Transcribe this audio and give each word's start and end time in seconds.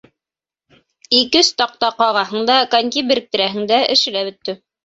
Ике-өс 1.17 1.51
таҡта 1.63 1.91
ҡағаһың 2.01 2.49
да, 2.53 2.57
коньки 2.75 3.07
беректерәһең 3.13 3.73
дә, 3.75 3.81
эше 3.99 4.19
лә 4.19 4.29
бөттө. 4.33 4.61